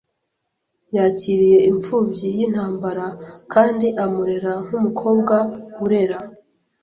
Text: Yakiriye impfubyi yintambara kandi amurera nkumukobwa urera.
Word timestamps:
Yakiriye 0.97 1.59
impfubyi 1.69 2.27
yintambara 2.37 3.05
kandi 3.53 3.87
amurera 4.03 4.53
nkumukobwa 4.65 5.35
urera. 5.85 6.19